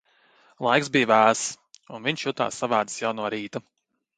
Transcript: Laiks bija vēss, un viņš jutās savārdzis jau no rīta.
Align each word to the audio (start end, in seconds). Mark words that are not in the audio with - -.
Laiks 0.67 0.89
bija 0.95 1.09
vēss, 1.11 1.43
un 1.99 2.07
viņš 2.09 2.25
jutās 2.29 2.59
savārdzis 2.63 2.99
jau 3.05 3.13
no 3.21 3.31
rīta. 3.37 3.63